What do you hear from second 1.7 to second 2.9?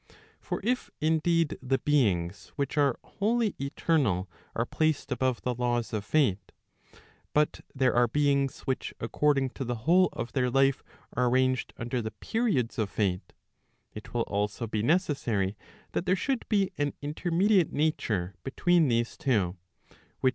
beings which